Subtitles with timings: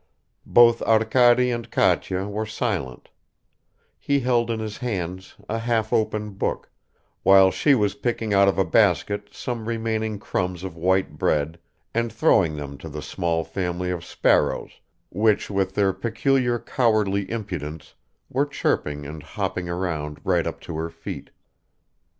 [0.47, 3.09] Both Arkady and Katya were silent;
[3.99, 6.71] he held in his hands a half open book,
[7.21, 11.59] while she was picking out of a basket some remaining crumbs of white bread
[11.93, 14.71] and throwing them to the small family of sparrows
[15.09, 17.93] which with their peculiar cowardly impudence
[18.27, 21.29] were chirping and hopping around right up to her feet.